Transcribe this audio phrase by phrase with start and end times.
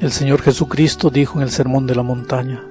[0.00, 2.62] El Señor Jesucristo dijo en el Sermón de la Montaña,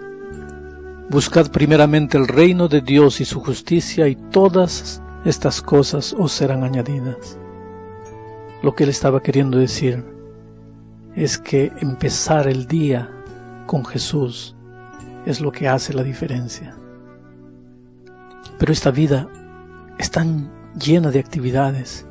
[1.10, 6.64] Buscad primeramente el reino de Dios y su justicia y todas estas cosas os serán
[6.64, 7.38] añadidas.
[8.64, 10.06] Lo que él estaba queriendo decir
[11.18, 13.12] es que empezar el día
[13.66, 14.56] con Jesús
[15.26, 16.78] es lo que hace la diferencia.
[18.58, 19.28] Pero esta vida
[19.98, 20.50] es tan
[20.80, 22.08] llena de actividades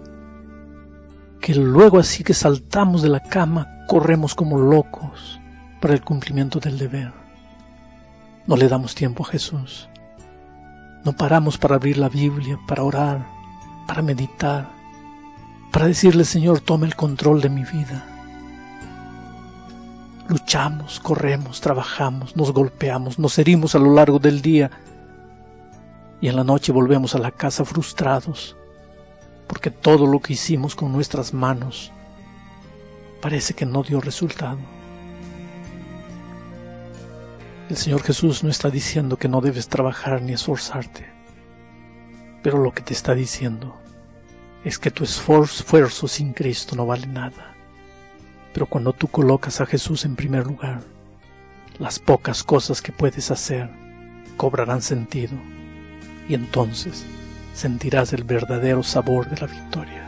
[1.40, 5.40] que luego así que saltamos de la cama corremos como locos
[5.80, 7.12] para el cumplimiento del deber.
[8.46, 9.88] No le damos tiempo a Jesús.
[11.04, 13.26] No paramos para abrir la Biblia, para orar,
[13.86, 14.68] para meditar,
[15.72, 18.04] para decirle Señor, tome el control de mi vida.
[20.28, 24.70] Luchamos, corremos, trabajamos, nos golpeamos, nos herimos a lo largo del día
[26.20, 28.56] y en la noche volvemos a la casa frustrados
[29.46, 31.92] porque todo lo que hicimos con nuestras manos
[33.26, 34.60] parece que no dio resultado.
[37.68, 41.08] El Señor Jesús no está diciendo que no debes trabajar ni esforzarte,
[42.44, 43.74] pero lo que te está diciendo
[44.62, 47.56] es que tu esfuerzo sin Cristo no vale nada.
[48.54, 50.82] Pero cuando tú colocas a Jesús en primer lugar,
[51.80, 53.68] las pocas cosas que puedes hacer
[54.36, 55.34] cobrarán sentido
[56.28, 57.04] y entonces
[57.54, 60.05] sentirás el verdadero sabor de la victoria.